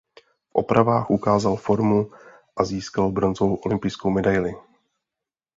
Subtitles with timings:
[0.45, 2.11] V opravách ukázal formu
[2.55, 4.53] a získal bronzovou olympijskou medaili.